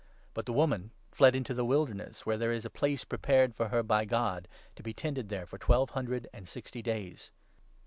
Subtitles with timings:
[0.33, 3.67] But the woman fled into the wilderness, where there is 6 a place prepared for
[3.67, 7.29] her by God, to be tended there for twelve hundred and sixty days.